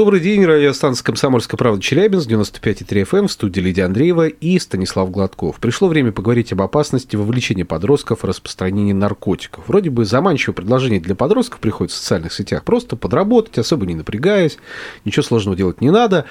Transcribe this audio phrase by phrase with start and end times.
[0.00, 5.60] Добрый день, радиостанция «Комсомольская правда» Челябинск, 95,3 FM, в студии Лидия Андреева и Станислав Гладков.
[5.60, 9.68] Пришло время поговорить об опасности вовлечения подростков в распространение наркотиков.
[9.68, 12.64] Вроде бы заманчивое предложение для подростков приходит в социальных сетях.
[12.64, 14.56] Просто подработать, особо не напрягаясь,
[15.04, 16.24] ничего сложного делать не надо.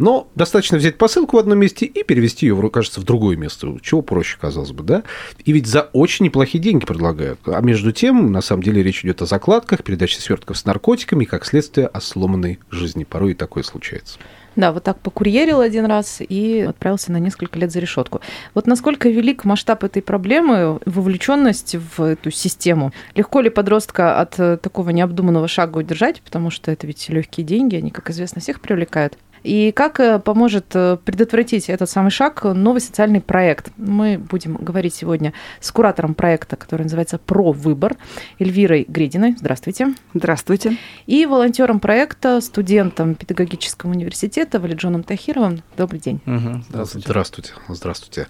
[0.00, 3.76] Но достаточно взять посылку в одном месте и перевести ее, кажется, в другое место.
[3.82, 5.02] Чего проще, казалось бы, да?
[5.44, 7.38] И ведь за очень неплохие деньги предлагают.
[7.44, 11.44] А между тем, на самом деле, речь идет о закладках, передаче свертков с наркотиками как
[11.44, 13.04] следствие, о сломанной жизни.
[13.04, 14.18] Порой и такое случается.
[14.56, 18.22] Да, вот так покурьерил один раз и отправился на несколько лет за решетку.
[18.54, 22.94] Вот насколько велик масштаб этой проблемы, вовлеченность в эту систему?
[23.14, 27.90] Легко ли подростка от такого необдуманного шага удержать, потому что это ведь легкие деньги, они,
[27.90, 29.18] как известно, всех привлекают.
[29.42, 33.72] И как э, поможет э, предотвратить этот самый шаг новый социальный проект?
[33.76, 37.96] Мы будем говорить сегодня с куратором проекта, который называется «Про выбор»
[38.38, 39.36] Эльвирой Грединой.
[39.38, 39.94] Здравствуйте.
[40.14, 40.76] Здравствуйте.
[41.06, 45.62] И волонтером проекта, студентом педагогического университета Валиджоном Тахировым.
[45.76, 46.20] Добрый день.
[46.26, 46.64] Угу.
[46.68, 47.06] Здравствуйте.
[47.06, 47.52] Здравствуйте.
[47.68, 48.26] Здравствуйте.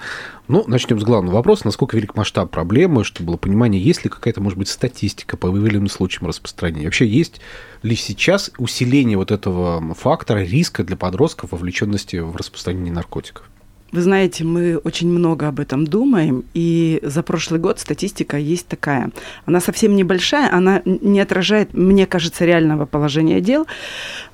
[0.49, 1.63] Ну, начнем с главного вопроса.
[1.67, 5.89] Насколько велик масштаб проблемы, чтобы было понимание, есть ли какая-то, может быть, статистика по выявленным
[5.89, 6.87] случаям распространения?
[6.87, 7.41] Вообще есть
[7.83, 13.51] ли сейчас усиление вот этого фактора риска для подростков вовлеченности в распространение наркотиков?
[13.93, 19.11] Вы знаете, мы очень много об этом думаем, и за прошлый год статистика есть такая.
[19.47, 23.67] Она совсем небольшая, она не отражает, мне кажется, реального положения дел,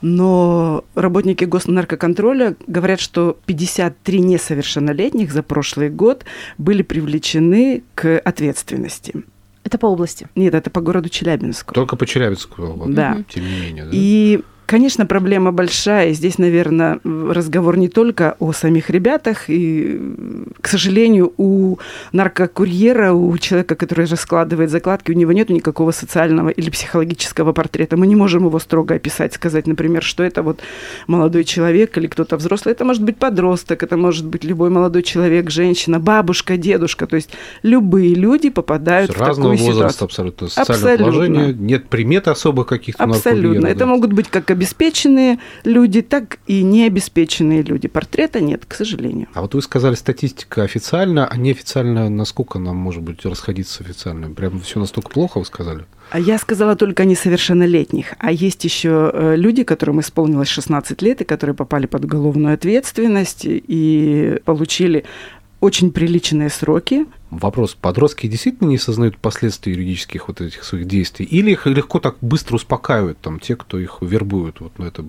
[0.02, 6.26] но работники госнаркоконтроля говорят, что 53 несовершеннолетних за прошлый год
[6.58, 9.14] были привлечены к ответственности.
[9.64, 10.28] Это по области?
[10.34, 11.74] Нет, это по городу Челябинску.
[11.74, 12.62] Только по Челябинску?
[12.62, 13.24] Вот, да.
[13.28, 13.90] Тем не менее, да?
[13.92, 16.12] И Конечно, проблема большая.
[16.12, 19.48] Здесь, наверное, разговор не только о самих ребятах.
[19.48, 20.00] И,
[20.66, 21.78] к сожалению, у
[22.10, 27.96] наркокурьера, у человека, который раскладывает закладки, у него нет никакого социального или психологического портрета.
[27.96, 30.58] Мы не можем его строго описать, сказать, например, что это вот
[31.06, 32.72] молодой человек или кто-то взрослый.
[32.72, 37.06] Это может быть подросток, это может быть любой молодой человек, женщина, бабушка, дедушка.
[37.06, 37.30] То есть
[37.62, 40.06] любые люди попадают в разного такую возраста ситуацию.
[40.06, 40.48] абсолютно.
[40.48, 41.04] Социальное абсолютно.
[41.04, 43.68] положение, нет примет особых каких-то Абсолютно.
[43.68, 43.86] Это да.
[43.86, 47.86] могут быть как обеспеченные люди, так и необеспеченные люди.
[47.86, 49.28] Портрета нет, к сожалению.
[49.32, 54.30] А вот вы сказали, статистика официально, а неофициально насколько нам может быть расходиться официально?
[54.30, 55.84] Прям все настолько плохо, вы сказали?
[56.10, 58.14] А я сказала только о несовершеннолетних.
[58.18, 63.42] А есть еще э, люди, которым исполнилось 16 лет, и которые попали под уголовную ответственность
[63.44, 65.04] и получили
[65.60, 67.06] очень приличные сроки.
[67.30, 71.26] Вопрос, подростки действительно не осознают последствий юридических вот этих своих действий?
[71.26, 74.60] Или их легко так быстро успокаивают там те, кто их вербует?
[74.60, 75.04] Вот, ну, это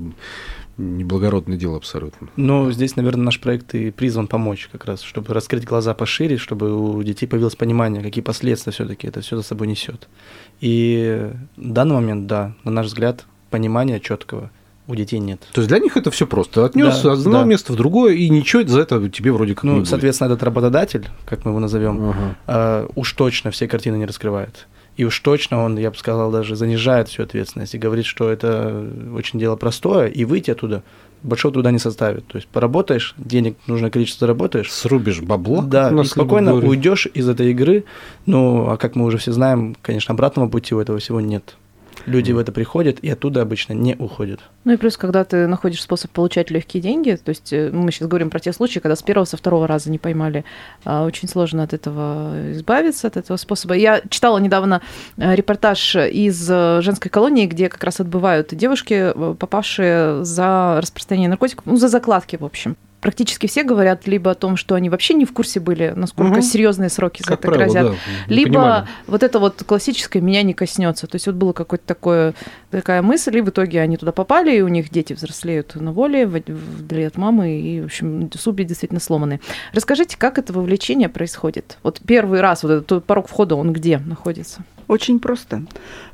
[0.78, 2.30] неблагородное дело абсолютно.
[2.36, 6.74] Ну, здесь, наверное, наш проект и призван помочь как раз, чтобы раскрыть глаза пошире, чтобы
[6.78, 10.08] у детей появилось понимание, какие последствия все-таки это все за собой несет.
[10.62, 14.52] И в данный момент, да, на наш взгляд, понимания четкого
[14.88, 15.42] у детей нет.
[15.54, 16.66] То есть для них это все просто.
[16.66, 17.44] Отнес да, одно да.
[17.44, 19.90] место в другое, и ничего за это тебе вроде как ну, не будет.
[19.90, 22.36] Соответственно, этот работодатель, как мы его назовем, ага.
[22.48, 24.68] э, уж точно все картины не раскрывает.
[24.98, 28.86] И уж точно он, я бы сказал, даже занижает всю ответственность и говорит, что это
[29.14, 30.84] очень дело простое, и выйти оттуда
[31.22, 32.26] большого труда не составит.
[32.28, 34.72] То есть поработаешь, денег нужное количество заработаешь.
[34.72, 35.62] Срубишь бабло.
[35.62, 37.86] Да, и спокойно уйдешь из этой игры.
[38.26, 41.56] Ну, а как мы уже все знаем, конечно, обратного пути у этого всего нет
[42.08, 44.40] люди в это приходят и оттуда обычно не уходят.
[44.64, 48.08] Ну и плюс, когда ты находишь способ получать легкие деньги, то есть э, мы сейчас
[48.08, 50.46] говорим про те случаи, когда с первого, со второго раза не поймали,
[50.86, 53.76] а, очень сложно от этого избавиться, от этого способа.
[53.76, 54.82] Я читала недавно
[55.18, 61.66] э, репортаж из э, женской колонии, где как раз отбывают девушки, попавшие за распространение наркотиков,
[61.66, 65.26] ну, за закладки, в общем практически все говорят либо о том, что они вообще не
[65.26, 66.42] в курсе были, насколько угу.
[66.42, 67.92] серьезные сроки за как это правило, грозят,
[68.28, 68.88] да, либо понимали.
[69.08, 71.08] вот это вот классическое меня не коснется.
[71.08, 72.34] То есть вот было какое-то такое
[72.72, 76.26] такая мысль, и в итоге они туда попали, и у них дети взрослеют на воле,
[76.26, 79.40] вдали от мамы, и, в общем, судьбы действительно сломаны.
[79.74, 81.78] Расскажите, как это вовлечение происходит?
[81.84, 84.64] Вот первый раз вот этот порог входа, он где находится?
[84.88, 85.64] Очень просто.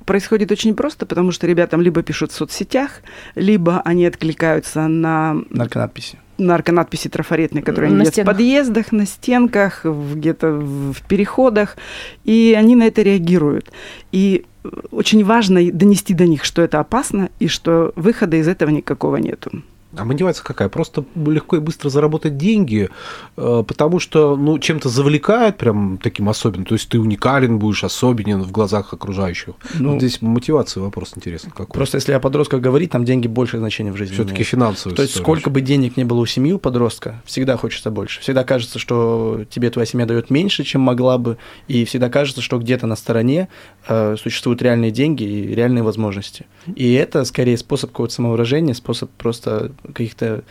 [0.06, 3.01] Происходит очень просто, потому что ребятам либо пишут в соцсетях,
[3.36, 5.36] либо они откликаются на...
[5.50, 11.77] Нарконадписи нарконадписи трафаретные, которые на есть в подъездах, на стенках, где-то в переходах,
[12.24, 13.71] и они на это реагируют.
[14.12, 14.45] И
[14.91, 19.51] очень важно донести до них, что это опасно и что выхода из этого никакого нету.
[19.95, 20.69] А мотивация какая?
[20.69, 22.89] Просто легко и быстро заработать деньги,
[23.37, 26.65] э, потому что ну, чем-то завлекает прям таким особенным.
[26.65, 29.53] То есть ты уникален будешь, особенен в глазах окружающих.
[29.75, 31.51] Ну, вот здесь мотивация вопрос интересный.
[31.51, 31.73] Какой.
[31.73, 34.95] Просто если о подростках говорить, там деньги большее значение в жизни Все-таки финансовые.
[34.95, 38.21] То есть сколько бы денег не было у семьи, у подростка, всегда хочется больше.
[38.21, 41.37] Всегда кажется, что тебе твоя семья дает меньше, чем могла бы,
[41.67, 43.47] и всегда кажется, что где-то на стороне
[43.87, 46.45] э, существуют реальные деньги и реальные возможности.
[46.75, 50.44] И это скорее способ какого-то самовыражения, способ просто каких-то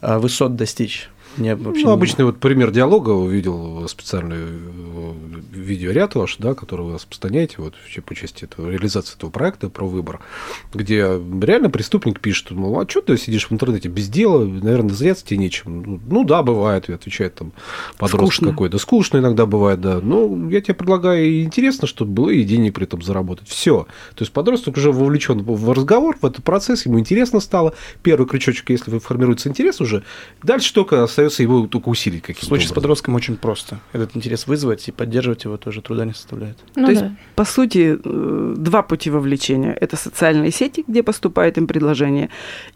[0.00, 1.08] а, высот достичь.
[1.36, 1.94] Мне вообще ну, не...
[1.94, 5.12] обычный вот пример диалога увидел специальный э,
[5.52, 10.20] видеоряд ваш, да, который вы распространяете вот, по части этого, реализации этого проекта про выбор,
[10.72, 15.24] где реально преступник пишет, ну, а что ты сидишь в интернете без дела, наверное, заняться
[15.24, 15.82] тебе нечем.
[15.82, 17.52] Ну, ну да, бывает, отвечает там
[17.98, 18.78] подросток какой-то.
[18.78, 20.00] Скучно иногда бывает, да.
[20.02, 23.48] Ну, я тебе предлагаю, интересно, чтобы было и денег при этом заработать.
[23.48, 23.86] Все.
[24.14, 27.74] То есть подросток уже вовлечен в разговор, в этот процесс, ему интересно стало.
[28.02, 30.04] Первый крючочек, если формируется интерес уже,
[30.42, 32.74] дальше только остается остается его только усилить каким-то В случае образом.
[32.74, 33.80] с подростком очень просто.
[33.92, 36.58] Этот интерес вызвать и поддерживать его тоже труда не составляет.
[36.76, 37.00] Ну, То да.
[37.06, 39.72] есть, по сути, э, два пути вовлечения.
[39.80, 42.28] Это социальные сети, где поступает им предложение,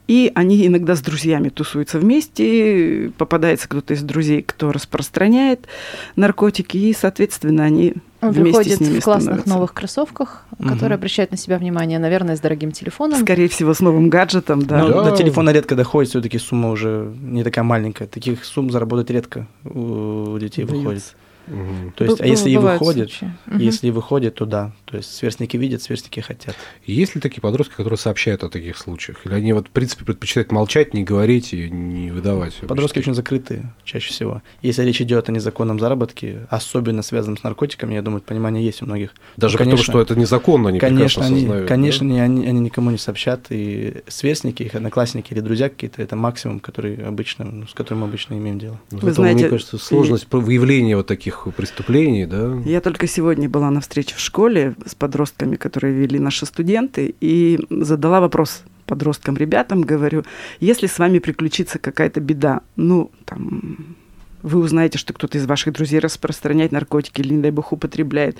[0.08, 5.68] и они иногда с друзьями тусуются вместе, попадается кто-то из друзей, кто распространяет
[6.16, 9.48] наркотики, и, соответственно, они он вместе с ними в классных становится.
[9.54, 10.68] новых кроссовках, угу.
[10.68, 13.20] которые обращают на себя внимание, наверное, с дорогим телефоном.
[13.20, 14.82] Скорее всего, с новым гаджетом, да.
[14.82, 15.10] Ну, да.
[15.10, 18.08] До телефона редко доходит, все-таки сумма уже не такая маленькая.
[18.08, 20.74] Таких сумм заработать редко у детей Дается.
[20.74, 21.16] выходит.
[21.48, 21.92] Угу.
[21.96, 23.58] То есть, а если и выходит, угу.
[23.58, 24.72] если и выходит, то да.
[24.90, 26.56] То есть сверстники видят, сверстники хотят.
[26.86, 29.18] Есть ли такие подростки, которые сообщают о таких случаях?
[29.26, 32.54] Или они вот, в принципе, предпочитают молчать, не говорить и не выдавать?
[32.66, 34.40] Подростки очень закрытые, чаще всего.
[34.62, 38.86] Если речь идет о незаконном заработке, особенно связанном с наркотиками, я думаю, понимание есть у
[38.86, 39.10] многих.
[39.36, 41.68] Даже ну, конечно, потому, что это незаконно, они конечно, они, осознают.
[41.68, 42.22] Конечно, да?
[42.22, 43.48] они, они никому не сообщат.
[43.50, 48.06] И сверстники, их одноклассники или друзья какие-то, это максимум, который обычно, ну, с которым мы
[48.06, 48.80] обычно имеем дело.
[48.90, 50.36] Вы знаете, мне кажется, сложность и...
[50.36, 52.54] выявления вот таких преступлений, да?
[52.64, 57.58] Я только сегодня была на встрече в школе с подростками, которые вели наши студенты, и
[57.70, 60.24] задала вопрос подросткам, ребятам, говорю,
[60.60, 63.96] если с вами приключится какая-то беда, ну, там,
[64.42, 68.38] вы узнаете, что кто-то из ваших друзей распространяет наркотики или, не дай бог, употребляет,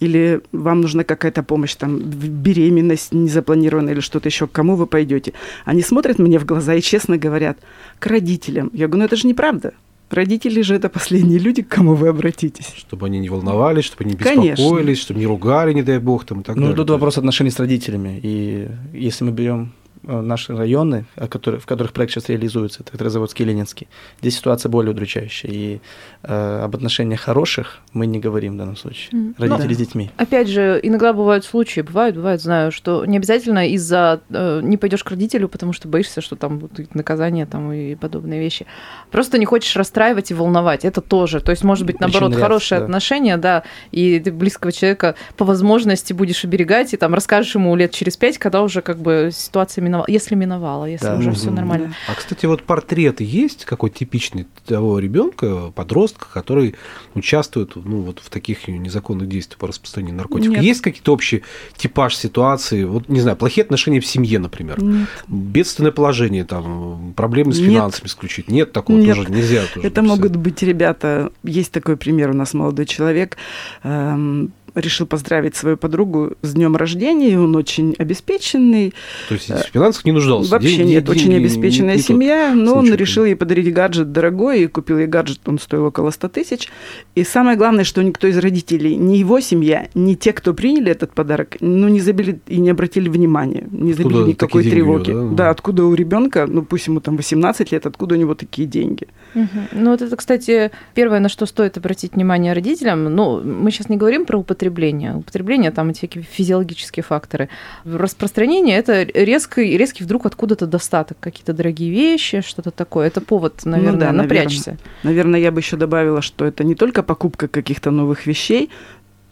[0.00, 5.34] или вам нужна какая-то помощь, там, беременность незапланированная или что-то еще, к кому вы пойдете?
[5.64, 7.58] Они смотрят мне в глаза и честно говорят,
[7.98, 8.70] к родителям.
[8.72, 9.72] Я говорю, ну это же неправда.
[10.10, 12.74] Родители же это последние люди, к кому вы обратитесь.
[12.76, 14.96] Чтобы они не волновались, чтобы они беспокоились, Конечно.
[14.96, 16.76] чтобы не ругали, не дай бог, там и так ну, далее.
[16.76, 18.18] Ну, тут вопрос отношений с родителями.
[18.22, 19.72] И если мы берем
[20.02, 23.88] наши районы, в которых проект сейчас реализуется, это Петрозаводский и Ленинский,
[24.20, 25.50] здесь ситуация более удручающая.
[25.50, 25.80] И
[26.22, 29.10] э, об отношениях хороших мы не говорим в данном случае.
[29.12, 29.34] Mm.
[29.38, 30.10] Родители Но, с детьми.
[30.16, 35.04] Опять же, иногда бывают случаи, бывают, бывают, знаю, что не обязательно из-за э, не пойдешь
[35.04, 38.66] к родителю, потому что боишься, что там будут наказания там, и подобные вещи.
[39.10, 40.84] Просто не хочешь расстраивать и волновать.
[40.84, 41.40] Это тоже.
[41.40, 42.84] То есть, может быть, наоборот, Причин хорошие да.
[42.84, 47.92] отношения, да, и ты близкого человека по возможности будешь оберегать, и там расскажешь ему лет
[47.92, 51.16] через пять, когда уже как бы ситуация миновала, если миновала, если да.
[51.16, 51.94] уже все нормально.
[52.08, 56.74] А, кстати, вот портрет есть какой типичный того ребенка, подростка, который
[57.14, 60.54] участвует ну, вот в таких незаконных действиях по распространению наркотиков?
[60.54, 60.62] Нет.
[60.62, 61.42] Есть какие-то общие
[61.76, 62.84] типаж ситуации?
[62.84, 64.82] Вот, не знаю, плохие отношения в семье, например.
[64.82, 65.08] Нет.
[65.28, 68.10] Бедственное положение, там, проблемы с финансами Нет.
[68.10, 68.48] исключить.
[68.48, 69.16] Нет такого Нет.
[69.16, 69.86] тоже, нельзя тоже.
[69.86, 70.18] Это написать.
[70.18, 73.36] могут быть ребята, есть такой пример у нас молодой человек,
[73.82, 78.94] эм, решил поздравить свою подругу с днем рождения, он очень обеспеченный.
[79.28, 80.50] То есть в финансах не нуждался?
[80.50, 84.12] Вообще День, нет, деньги, очень обеспеченная не, не семья, но он решил ей подарить гаджет
[84.12, 86.68] дорогой, и купил ей гаджет, он стоил около 100 тысяч.
[87.14, 91.12] И самое главное, что никто из родителей, ни его семья, ни те, кто приняли этот
[91.12, 95.10] подарок, ну, не забили и не обратили внимания, не откуда забили никакой тревоги.
[95.10, 95.44] Него, да?
[95.44, 99.08] да, откуда у ребенка, ну, пусть ему там 18 лет, откуда у него такие деньги?
[99.34, 99.46] Угу.
[99.72, 103.96] Ну, вот это, кстати, первое, на что стоит обратить внимание родителям, ну, мы сейчас не
[103.96, 105.14] говорим про употребление употребления.
[105.16, 107.48] Употребление, там эти физиологические факторы.
[107.84, 113.06] Распространение– это резкий, резкий вдруг откуда-то достаток, какие-то дорогие вещи, что-то такое.
[113.06, 114.76] Это повод, наверное, ну, да, напрячься.
[115.02, 118.70] Наверное, наверное, я бы еще добавила, что это не только покупка каких-то новых вещей,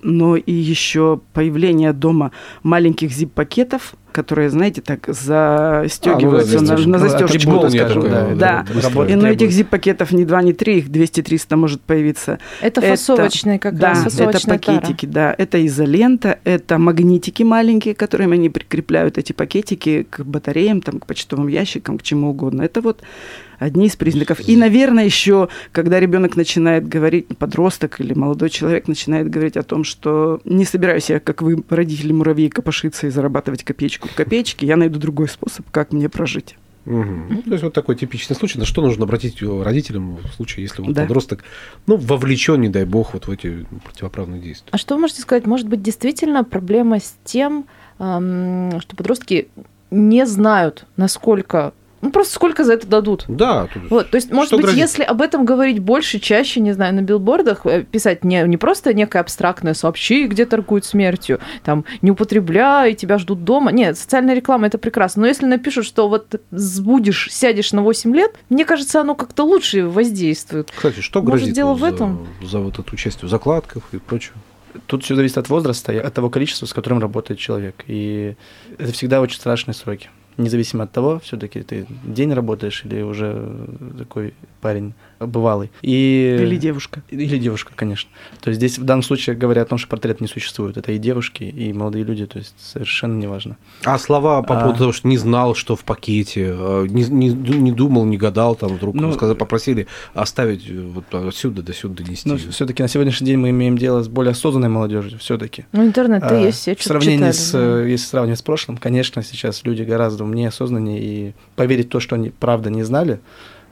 [0.03, 2.31] но и еще появление дома
[2.63, 8.03] маленьких зип-пакетов, которые, знаете, так застегиваются а, ну, на, на застежку, скажем.
[8.03, 8.65] Да, да.
[8.95, 9.07] да.
[9.07, 12.38] И на этих зип-пакетов не два, не три, их 200-300 может появиться.
[12.61, 15.15] Это фасовочные как да, раз, это пакетики, тара.
[15.15, 15.35] да.
[15.38, 21.49] Это изолента, это магнитики маленькие, которыми они прикрепляют эти пакетики к батареям, там, к почтовым
[21.49, 22.62] ящикам, к чему угодно.
[22.62, 23.03] Это вот
[23.59, 24.41] одни из признаков.
[24.49, 29.85] И, наверное, еще, когда ребенок начинает говорить, подросток или молодой человек начинает говорить о том,
[29.85, 34.77] что не собираюсь я, как вы, родители муравьи, копошиться и зарабатывать копеечку в копеечке, я
[34.77, 36.57] найду другой способ, как мне прожить.
[36.87, 37.05] Угу.
[37.29, 38.59] Ну, то есть вот такой типичный случай.
[38.59, 41.03] На что нужно обратить родителям в случае, если вот да.
[41.03, 41.45] подросток
[41.87, 44.69] ну, вовлечен, не дай бог, вот в эти противоправные действия?
[44.71, 45.47] А что вы можете сказать?
[45.47, 47.67] Может быть, действительно проблема с тем,
[47.99, 49.49] что подростки
[49.91, 53.25] не знают, насколько ну, просто сколько за это дадут.
[53.28, 53.69] Да.
[53.90, 54.81] Вот, то есть, может быть, грозит?
[54.81, 58.95] если об этом говорить больше, чаще, не знаю, на билбордах, э, писать не, не просто
[58.95, 63.73] некое абстрактное сообщи, где торгуют смертью, там, не употребляй, тебя ждут дома.
[63.73, 65.23] Нет, социальная реклама– это прекрасно.
[65.23, 69.87] Но если напишут, что вот будешь, сядешь на 8 лет, мне кажется, оно как-то лучше
[69.87, 70.71] воздействует.
[70.75, 72.28] Кстати, что может, грозит дело в этом?
[72.43, 74.35] За, за вот это участие в закладках и прочее?
[74.87, 77.83] Тут все зависит от возраста и от того количества, с которым работает человек.
[77.88, 78.37] И
[78.78, 83.66] это всегда очень страшные сроки независимо от того, все-таки ты день работаешь или уже
[83.99, 85.71] такой парень бывалый.
[85.83, 86.39] И...
[86.41, 87.03] Или девушка.
[87.11, 88.11] Или девушка, конечно.
[88.41, 90.77] То есть здесь в данном случае говорят о том, что портрет не существует.
[90.77, 93.57] Это и девушки, и молодые люди, то есть совершенно неважно.
[93.85, 94.79] А слова по поводу а...
[94.79, 98.75] того, что не знал, что в пакете, э, не, не, не думал, не гадал, там
[98.75, 102.29] вдруг ну, сказали, попросили оставить вот отсюда до сюда донести.
[102.29, 105.67] Ну, все-таки на сегодняшний день мы имеем дело с более осознанной молодежью, все-таки.
[105.73, 107.83] Ну, интернет-то а, есть, все В сравнении читали, с, да.
[107.83, 112.17] если сравнивать с прошлым, конечно, сейчас люди гораздо умнее, осознаннее, и поверить в то, что
[112.17, 113.21] они правда не знали,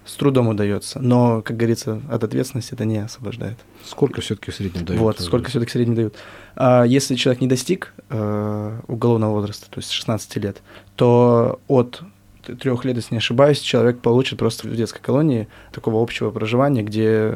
[0.07, 1.01] с трудом удается.
[1.01, 3.59] Но, как говорится, от ответственности это не освобождает.
[3.85, 5.01] Сколько все-таки в среднем дают?
[5.01, 6.15] Вот, сколько все-таки в среднем дают.
[6.55, 10.63] А если человек не достиг э, уголовного возраста, то есть 16 лет,
[10.95, 12.03] то от
[12.61, 17.35] трех лет, если не ошибаюсь, человек получит просто в детской колонии такого общего проживания, где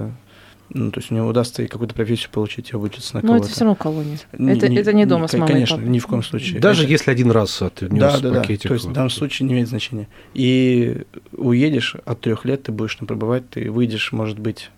[0.72, 3.38] ну, то есть у него удастся и какую-то профессию получить и обучиться на кого-то.
[3.38, 4.18] Но это все равно колония.
[4.32, 6.60] Это не, это не дома с мамой Конечно, ни в коем случае.
[6.60, 6.92] Даже это...
[6.92, 8.64] если один раз ты внес да, да, пакетик.
[8.64, 8.68] Да.
[8.68, 10.08] То есть в данном случае не имеет значения.
[10.32, 14.70] И уедешь от трех лет, ты будешь там пробывать, ты выйдешь, может быть,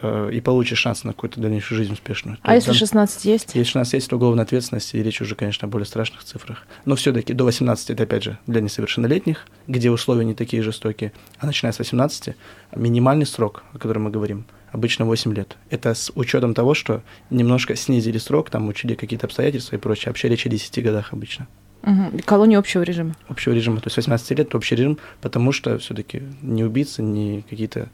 [0.00, 2.38] э, и получишь шанс на какую-то дальнейшую жизнь успешную.
[2.40, 3.48] А если 16 есть?
[3.54, 6.66] Если 16 есть, то уголовная ответственность, и речь уже, конечно, о более страшных цифрах.
[6.86, 11.12] Но все-таки до 18 это, опять же, для несовершеннолетних, где условия не такие жестокие.
[11.38, 12.34] А начиная с 18,
[12.76, 15.56] минимальный срок, о котором мы говорим, обычно 8 лет.
[15.70, 20.10] Это с учетом того, что немножко снизили срок, там учили какие-то обстоятельства и прочее.
[20.10, 21.46] Вообще речь о 10 годах обычно.
[21.84, 22.22] Угу.
[22.24, 23.14] Колония общего режима.
[23.28, 23.76] Общего режима.
[23.76, 27.88] То есть 18 лет это общий режим, потому что все-таки не убийцы, не какие-то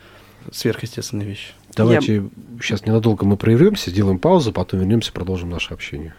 [0.50, 1.52] сверхъестественные вещи.
[1.76, 2.22] Давайте Я...
[2.62, 6.14] сейчас ненадолго мы прервемся, сделаем паузу, потом вернемся, продолжим наше общение.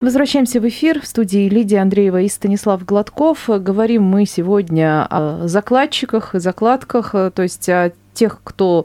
[0.00, 1.02] Возвращаемся в эфир.
[1.02, 3.50] В студии Лидия Андреева и Станислав Гладков.
[3.50, 8.84] Говорим мы сегодня о закладчиках, закладках, то есть о тех, кто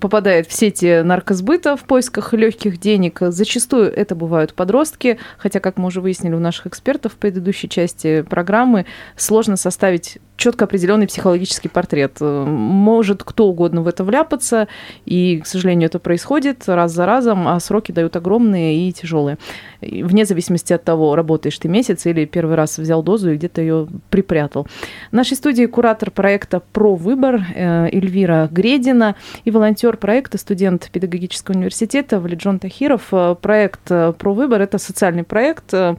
[0.00, 3.18] попадает в сети наркосбыта в поисках легких денег.
[3.20, 8.22] Зачастую это бывают подростки, хотя, как мы уже выяснили у наших экспертов в предыдущей части
[8.22, 8.86] программы,
[9.16, 12.20] сложно составить четко определенный психологический портрет.
[12.20, 14.68] Может кто угодно в это вляпаться,
[15.06, 19.38] и, к сожалению, это происходит раз за разом, а сроки дают огромные и тяжелые.
[19.80, 23.88] Вне зависимости от того, работаешь ты месяц или первый раз взял дозу и где-то ее
[24.10, 24.66] припрятал.
[25.10, 30.90] В нашей студии куратор проекта «Про выбор» э, Эльвира Гредина и волонтер волонтер проекта, студент
[30.90, 33.02] педагогического университета Валиджон Тахиров.
[33.12, 35.96] Э, проект э, «Про выбор»— это социальный проект, э,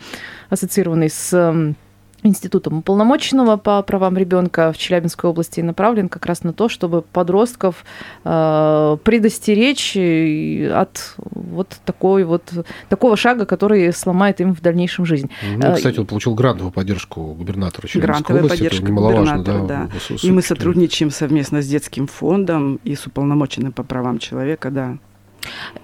[0.49, 1.75] ассоциированный с
[2.23, 7.85] Институтом уполномоченного по правам ребенка в Челябинской области направлен как раз на то, чтобы подростков
[8.23, 12.43] э, предостеречь от вот такой вот
[12.89, 15.29] такого шага, который сломает им в дальнейшем жизнь.
[15.55, 18.63] Ну, кстати, он получил грантовую поддержку губернатора Челябинской Грантовая области.
[18.63, 19.89] поддержка это немаловажно, да, да.
[20.23, 24.97] И мы сотрудничаем совместно с детским фондом и с уполномоченным по правам человека, да.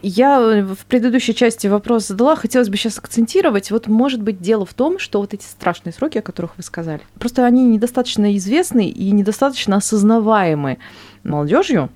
[0.01, 3.71] Я в предыдущей части вопрос задала, хотелось бы сейчас акцентировать.
[3.71, 7.01] Вот может быть дело в том, что вот эти страшные сроки, о которых вы сказали,
[7.19, 10.77] просто они недостаточно известны и недостаточно осознаваемы
[11.23, 11.89] молодежью.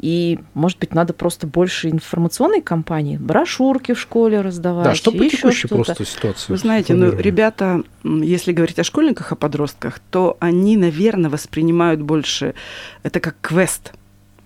[0.00, 4.84] И, может быть, надо просто больше информационной кампании, брошюрки в школе раздавать.
[4.84, 6.52] Да, что по текущей просто ситуации.
[6.52, 12.54] Вы знаете, ну, ребята, если говорить о школьниках, о подростках, то они, наверное, воспринимают больше
[13.02, 13.92] это как квест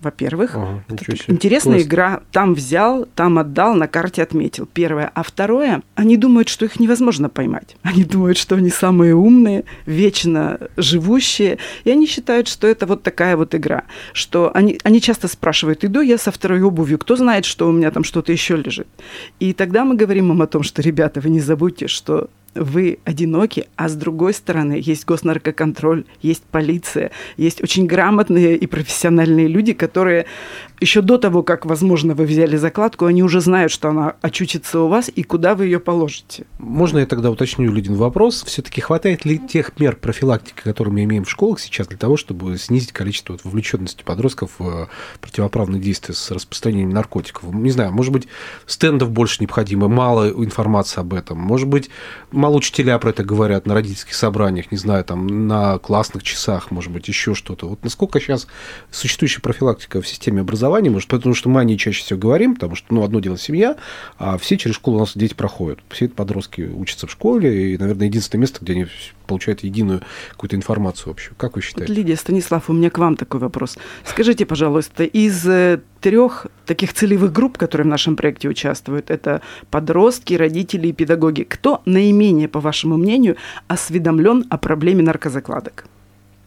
[0.01, 0.55] во-первых.
[0.55, 0.83] Ага,
[1.27, 1.87] интересная Класс.
[1.87, 2.21] игра.
[2.31, 4.67] Там взял, там отдал, на карте отметил.
[4.71, 5.11] Первое.
[5.13, 7.75] А второе, они думают, что их невозможно поймать.
[7.83, 11.57] Они думают, что они самые умные, вечно живущие.
[11.85, 13.83] И они считают, что это вот такая вот игра.
[14.13, 17.91] Что они, они часто спрашивают, иду я со второй обувью, кто знает, что у меня
[17.91, 18.87] там что-то еще лежит.
[19.39, 23.67] И тогда мы говорим им о том, что, ребята, вы не забудьте, что вы одиноки,
[23.75, 30.25] а с другой стороны есть госнаркоконтроль, есть полиция, есть очень грамотные и профессиональные люди, которые
[30.79, 34.87] еще до того, как, возможно, вы взяли закладку, они уже знают, что она очутится у
[34.87, 36.45] вас и куда вы ее положите.
[36.59, 38.43] Можно я тогда уточню один вопрос?
[38.43, 42.57] Все-таки хватает ли тех мер профилактики, которые мы имеем в школах сейчас, для того, чтобы
[42.57, 44.89] снизить количество вовлеченности подростков в
[45.21, 47.53] противоправные действия с распространением наркотиков?
[47.53, 48.27] Не знаю, может быть,
[48.65, 51.89] стендов больше необходимо, мало информации об этом, может быть,
[52.45, 56.91] мало учителя про это говорят на родительских собраниях, не знаю, там на классных часах, может
[56.91, 57.67] быть, еще что-то.
[57.67, 58.45] Вот насколько сейчас
[58.91, 62.75] существующая профилактика в системе образования, может, потому что мы о ней чаще всего говорим, потому
[62.75, 63.77] что, ну, одно дело семья,
[64.19, 65.79] а все через школу у нас дети проходят.
[65.89, 68.85] Все подростки учатся в школе, и, наверное, единственное место, где они
[69.25, 70.01] получают единую
[70.31, 71.35] какую-то информацию общую.
[71.37, 71.93] Как вы считаете?
[71.93, 73.77] Лидия, Станислав, у меня к вам такой вопрос.
[74.05, 80.33] Скажите, пожалуйста, из э, трех таких целевых групп, которые в нашем проекте участвуют, это подростки,
[80.33, 85.85] родители и педагоги, кто наименее, по вашему мнению, осведомлен о проблеме наркозакладок?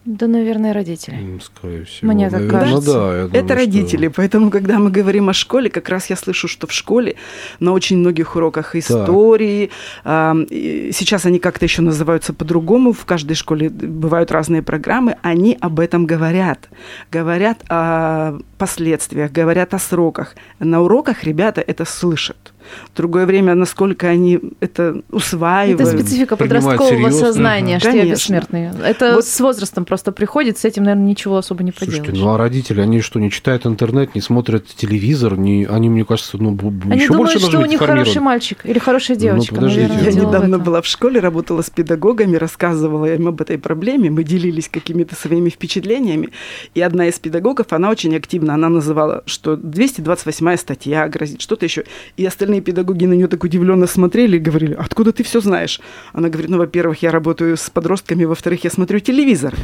[0.05, 1.39] Да, наверное, родители.
[1.41, 2.11] Скорее всего.
[2.11, 2.93] Мне так Наверное, кажется.
[2.93, 6.15] да, я думаю, Это родители, что- поэтому, когда мы говорим о школе, как раз я
[6.15, 7.15] слышу, что в школе
[7.59, 9.69] на очень многих уроках истории,
[10.05, 15.79] и сейчас они как-то еще называются по-другому, в каждой школе бывают разные программы, они об
[15.79, 16.69] этом говорят.
[17.11, 20.35] Говорят о последствиях, говорят о сроках.
[20.59, 22.53] На уроках ребята это слышат.
[22.95, 25.81] Другое время, насколько они это усваивают.
[25.81, 27.19] Это специфика подросткового серьезно.
[27.19, 27.79] сознания, Мгм.
[27.79, 28.13] что я Конечно.
[28.15, 28.73] бессмертные.
[28.83, 32.23] Это Вот- с возрастом просто приходит, с этим, наверное, ничего особо не Слушайте, поделаешь.
[32.23, 36.37] ну а родители, они что, не читают интернет, не смотрят телевизор, не, они, мне кажется,
[36.37, 39.55] ну, Они еще думают, больше что у них хороший мальчик или хорошая Ну, девочка.
[39.55, 39.87] подождите.
[39.87, 44.23] наверное, Я недавно была в школе, работала с педагогами, рассказывала им об этой проблеме, мы
[44.23, 46.29] делились какими-то своими впечатлениями,
[46.73, 51.83] и одна из педагогов, она очень активно, она называла, что 228 статья грозит, что-то еще,
[52.17, 55.81] и остальные педагоги на нее так удивленно смотрели и говорили, откуда ты все знаешь?
[56.13, 59.55] Она говорит, ну, во-первых, я работаю с подростками, во-вторых, я смотрю телевизор.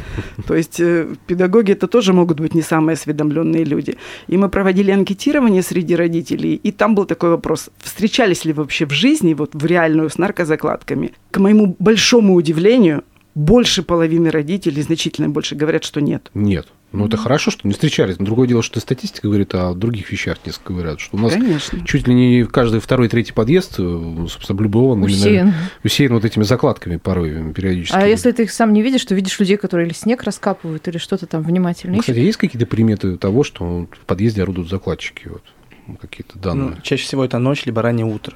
[0.46, 3.96] То есть э, педагоги это тоже могут быть не самые осведомленные люди.
[4.28, 8.92] И мы проводили анкетирование среди родителей, и там был такой вопрос, встречались ли вообще в
[8.92, 11.12] жизни, вот в реальную с наркозакладками?
[11.30, 13.02] К моему большому удивлению,
[13.34, 16.30] больше половины родителей, значительно больше, говорят, что нет.
[16.34, 16.66] Нет.
[16.96, 18.18] Ну, это хорошо, что не встречались.
[18.18, 21.00] Но другое дело, что статистика говорит о других вещах несколько говорят.
[21.00, 21.84] Что у нас Конечно.
[21.86, 25.48] чуть ли не каждый второй, третий подъезд, э, собственно, облюбован Усеян.
[25.48, 27.96] именно усеян вот этими закладками порой периодически.
[27.96, 30.98] А если ты их сам не видишь, то видишь людей, которые или снег раскапывают, или
[30.98, 32.06] что-то там внимательно Ну, ищут.
[32.14, 35.28] Кстати, есть какие-то приметы того, что в подъезде орудуют закладчики?
[35.28, 35.42] Вот,
[35.86, 36.80] Ну, какие-то Ну, данные.
[36.82, 38.34] чаще всего это ночь либо раннее утро,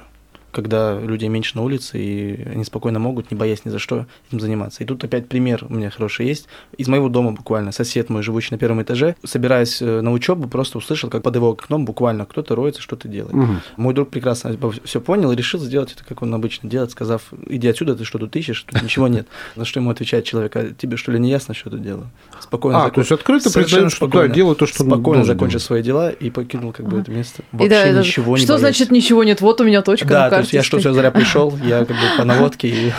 [0.51, 4.39] когда людей меньше на улице, и они спокойно могут, не боясь ни за что, этим
[4.39, 4.83] заниматься.
[4.83, 6.47] И тут опять пример у меня хороший есть.
[6.77, 10.77] Из моего дома буквально сосед мой, живущий на первом этаже, собираясь э, на учебу, просто
[10.77, 13.33] услышал, как под его окном буквально кто-то роется, что-то делает.
[13.33, 13.61] Мгм.
[13.77, 17.67] Мой друг прекрасно все понял и решил сделать это, как он обычно делает, сказав, иди
[17.67, 19.27] отсюда, ты что тут ищешь, тут ничего нет.
[19.55, 22.09] На что ему отвечает человек, а тебе что ли не ясно, что тут делаю?
[22.39, 24.33] Спокойно А, закон- то есть открыто признают, что да, спокойно.
[24.33, 27.43] делаю то, что Спокойно закончил свои дела и покинул как бы это место.
[27.53, 28.61] И Вообще это- ничего не Что боясь.
[28.61, 29.41] значит ничего нет?
[29.41, 32.03] Вот у меня точка Да, то есть я что, все зря пришел, я как бы
[32.17, 32.93] по наводке, и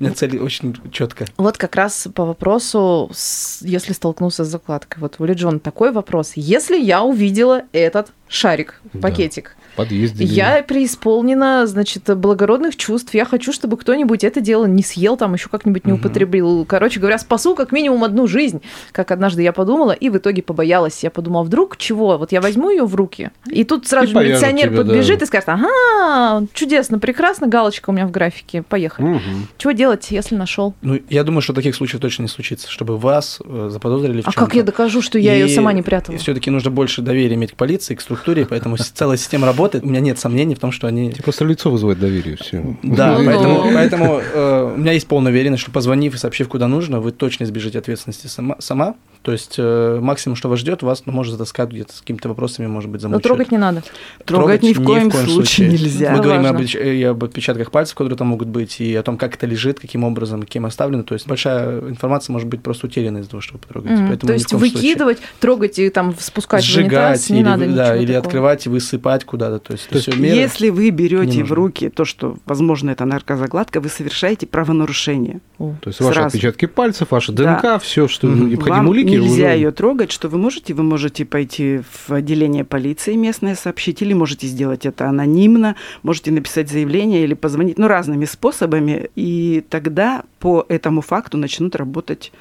[0.00, 1.28] у меня цель очень четкая.
[1.36, 3.10] Вот как раз по вопросу,
[3.60, 5.00] если столкнулся с закладкой.
[5.00, 6.32] Вот у Лиджон такой вопрос.
[6.36, 10.24] Если я увидела этот шарик, пакетик, подъезде.
[10.24, 13.14] я преисполнена, значит, благородных чувств.
[13.14, 16.00] Я хочу, чтобы кто-нибудь это дело не съел, там еще как-нибудь не Мгм.
[16.00, 16.64] употребил.
[16.64, 18.60] Короче говоря, спасу как минимум одну жизнь,
[18.92, 21.02] как однажды я подумала, и в итоге побоялась.
[21.02, 22.18] Я подумала, вдруг чего?
[22.18, 25.24] Вот я возьму ее в руки, и тут сразу И же милиционер тебя, подбежит да.
[25.24, 29.06] и скажет, ага, чудесно, прекрасно, галочка у меня в графике, поехали.
[29.06, 29.48] Мгм.
[29.58, 30.74] Чего делать, если нашел?
[30.82, 34.32] Ну, я думаю, что таких случаев точно не случится, чтобы вас э, заподозрили в А
[34.32, 34.40] чём-то.
[34.46, 36.14] как я докажу, что я ее И- сама не прятала?
[36.14, 39.84] И все-таки нужно больше доверия иметь к полиции, к структуре, поэтому целая система работает.
[39.84, 41.12] У меня нет сомнений в том, что они...
[41.12, 42.76] Тебе просто лицо вызывает доверие, все.
[42.82, 43.70] Да, Ну, поэтому, ну.
[43.74, 47.44] поэтому э, у меня есть полная уверенность, что позвонив и сообщив куда нужно, вы точно
[47.44, 48.56] избежите ответственности сама.
[48.58, 48.94] сама.
[49.22, 52.66] То есть э, максимум, что вас ждет, вас ну, может затаскать где-то с какими-то вопросами,
[52.66, 53.22] может быть, Но замучают.
[53.24, 53.82] трогать не надо.
[54.24, 56.10] Трогать ни в коем случае нельзя.
[56.10, 56.58] Мы Это говорим важно.
[56.58, 59.78] об, и об отпечатках пальцев, которые там могут быть, и о том, как это лежит,
[59.78, 61.04] каким образом, кем оставлено.
[61.04, 64.00] То есть большая информация может быть просто утеряна из-за того, что вы потрогаете.
[64.02, 64.08] Мгм.
[64.08, 64.80] Поэтому То ни в есть коем случае.
[64.80, 68.18] выкидывать, трогать и там спускать в сжигать унитаз не или, надо да, ничего или такого.
[68.26, 69.51] открывать и высыпать куда-то.
[69.58, 70.36] То есть, То есть меры.
[70.36, 75.40] Если вы берете в руки то, что, возможно, это наркозакладка, вы совершаете правонарушение.
[75.58, 75.74] О.
[75.80, 76.28] То есть ваши Сразу.
[76.28, 77.60] отпечатки пальцев, ваши Да.
[77.60, 78.48] ДНК, все, что Мгм.
[78.48, 79.08] необходимо Вам улики.
[79.10, 80.74] нельзя уже- ее трогать, что вы можете?
[80.74, 86.70] Вы можете пойти в отделение полиции местное сообщить, или можете сделать это анонимно, можете написать
[86.70, 92.32] заявление или позвонить, ну, разными способами, и тогда по этому факту начнут работать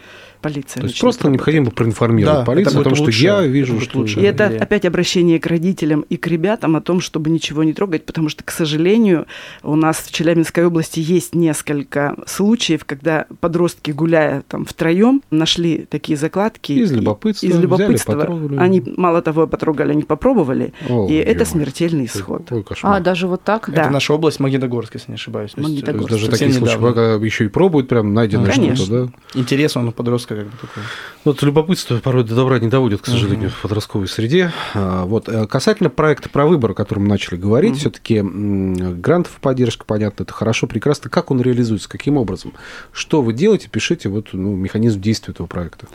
[0.41, 0.81] полиция.
[0.81, 1.39] То есть просто работать.
[1.39, 3.99] необходимо проинформировать Да, полицию о том, будет что лучше, я вижу, что...
[3.99, 4.19] лучше.
[4.19, 8.05] И это опять обращение к родителям и к ребятам о том, чтобы ничего не трогать,
[8.05, 9.25] потому что, к сожалению,
[9.63, 16.17] у нас в Челябинской области есть несколько случаев, когда подростки, гуляя там втроем, нашли такие
[16.17, 16.71] закладки.
[16.73, 18.13] Из любопытства Из взяли, любопытства.
[18.13, 18.59] потрогали.
[18.59, 22.49] они мало того потрогали, они попробовали, О, и это смертельный исход.
[22.67, 22.97] Кошмар.
[22.97, 23.69] А, даже вот так?
[23.73, 23.83] Да.
[23.83, 25.51] Это наша область Магнитогорск, если не ошибаюсь.
[25.51, 26.11] То есть, То есть Магнитогорск.
[26.11, 29.39] даже такие случаи, когда еще и пробуют прям найденное что-то, да?
[29.39, 29.91] Интерес он у
[30.31, 30.83] подростка как бы такой.
[31.23, 33.55] Вот любопытство порой до добра не доводит, к сожалению, угу.
[33.57, 34.51] в подростковой среде.
[34.73, 35.29] А, вот.
[35.29, 37.79] Э, касательно проекта про выбор, о котором мы начали говорить, угу.
[37.79, 41.09] все-таки грантов поддержка, понятно, это хорошо, прекрасно.
[41.09, 42.53] Как он реализуется, каким образом?
[42.91, 45.87] Что вы делаете, пишите вот, ну, механизм действия этого проекта.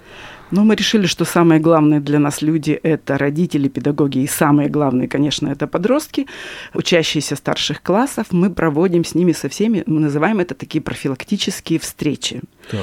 [0.50, 5.08] Но мы решили, что самые главные для нас люди– это родители, педагоги, и самые главные,
[5.08, 6.26] конечно, это подростки,
[6.74, 8.26] учащиеся старших классов.
[8.30, 12.40] Мы проводим с ними со всеми, мы называем это такие профилактические встречи.
[12.70, 12.78] Да.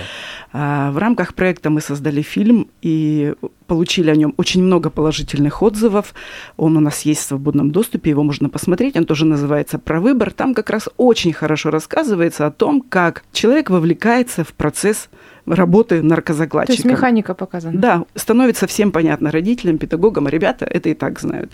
[0.52, 3.34] А, в рамках проекта мы создали фильм и
[3.68, 6.14] получили о нем очень много положительных отзывов.
[6.58, 8.96] Он у нас есть в свободном доступе, его можно посмотреть.
[8.96, 10.32] Он тоже называется «Про выбор».
[10.32, 15.10] Там как раз очень хорошо рассказывается о том, как человек вовлекается в процесс
[15.46, 16.82] работы наркозакладчика.
[16.82, 17.78] То есть механика показана.
[17.80, 21.52] Да, становится всем понятно родителям, педагогам, а ребята это и так знают.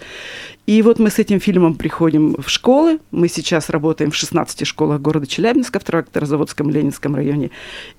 [0.70, 3.00] И вот мы с этим фильмом приходим в школы.
[3.10, 7.50] Мы сейчас работаем в 16 школах города Челябинска в Тракторозаводском Ленинском районе.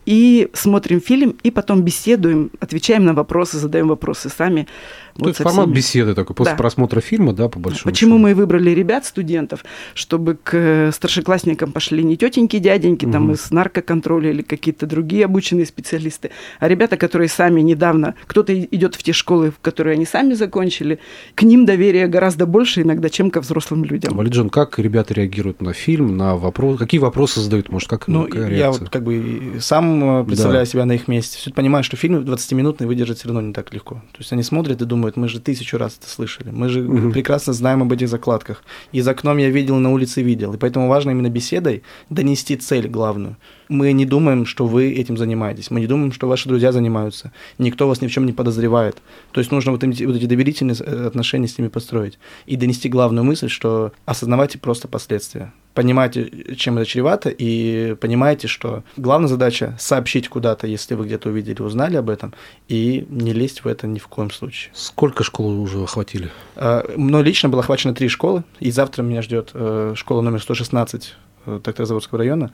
[0.07, 4.69] И смотрим фильм, и потом беседуем, отвечаем на вопросы, задаем вопросы сами.
[5.17, 5.75] То вот есть формат всеми.
[5.75, 6.59] беседы такой, после да.
[6.59, 8.23] просмотра фильма, да, по большому Почему счету.
[8.23, 13.13] мы выбрали ребят, студентов, чтобы к старшеклассникам пошли не тетеньки, дяденьки, угу.
[13.13, 16.31] там из наркоконтроля или какие-то другие обученные специалисты,
[16.61, 21.01] а ребята, которые сами недавно, кто-то идет в те школы, в которые они сами закончили,
[21.35, 24.17] к ним доверие гораздо больше иногда, чем ко взрослым людям.
[24.17, 28.71] Валиджан, как ребята реагируют на фильм, на вопрос, какие вопросы задают, может, как Ну, я
[28.71, 30.71] вот как бы сам э, представляю да.
[30.71, 33.97] себя на их месте, все понимаю, что фильм 20-минутный выдержать все равно не так легко.
[34.13, 37.11] То есть они смотрят и думают, мы же тысячу раз это слышали, мы же угу.
[37.11, 38.63] прекрасно знаем об этих закладках.
[38.93, 40.55] И за окном я видел, на улице видел.
[40.55, 43.37] И поэтому важно именно беседой донести цель главную.
[43.69, 47.87] Мы не думаем, что вы этим занимаетесь, мы не думаем, что ваши друзья занимаются, никто
[47.87, 48.97] вас ни в чем не подозревает.
[49.31, 52.19] То есть нужно вот эти, вот эти доверительные э, отношения с ними построить
[52.51, 58.83] и донести главную мысль, что осознавайте просто последствия понимаете, чем это чревато, и понимаете, что
[58.97, 62.35] главная задача сообщить куда-то, если вы где-то увидели, узнали об этом,
[62.69, 64.73] и не лезть в это ни в коем случае.
[64.75, 66.31] Сколько школ уже охватили?
[66.57, 71.15] А, мной лично было охвачено три школы, и завтра меня ждет э, школа номер 116
[71.47, 72.51] э, Тракторозаводского района.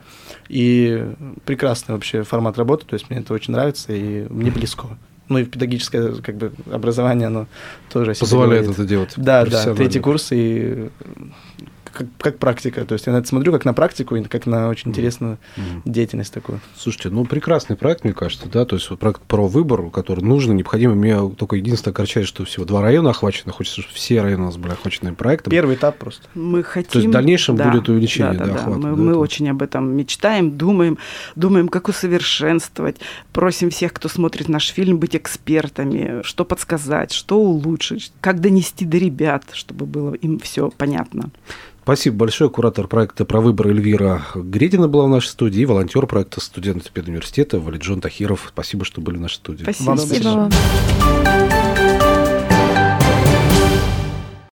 [0.47, 1.05] И
[1.45, 4.97] прекрасный вообще формат работы, то есть мне это очень нравится и мне близко.
[5.29, 7.47] Ну и педагогическое как бы, образование, оно
[7.91, 9.13] тоже Позволяет это делать.
[9.17, 10.89] Да, да, третий курс, и
[11.97, 12.85] как, как практика.
[12.85, 15.81] То есть я на это смотрю как на практику и как на очень интересную mm-hmm.
[15.85, 16.59] деятельность такую.
[16.77, 20.95] Слушайте, ну прекрасный проект, мне кажется, да, то есть проект про выбор, который нужно, необходимо.
[20.95, 24.57] Мне только единственное огорчает, что всего два района охвачены, хочется, чтобы все районы у нас
[24.57, 25.51] были охвачены проектом.
[25.51, 26.23] Первый этап просто.
[26.35, 26.91] Мы хотим...
[26.91, 28.79] То есть в дальнейшем да, будет увеличение да, да, да, охвата.
[28.79, 30.97] Мы, да, мы очень об этом мечтаем, думаем,
[31.35, 32.97] думаем, как усовершенствовать.
[33.33, 38.97] Просим всех, кто смотрит наш фильм, быть экспертами, что подсказать, что улучшить, как донести до
[38.97, 41.29] ребят, чтобы было им все понятно.
[41.87, 42.49] Спасибо большое.
[42.49, 48.01] Куратор проекта про выбор Эльвира Гредина была в нашей студии, волонтер проекта студент педуниверситета Валиджон
[48.01, 48.47] Тахиров.
[48.49, 49.63] Спасибо, что были в нашей студии.
[49.63, 49.95] Спасибо.
[49.95, 50.49] Спасибо.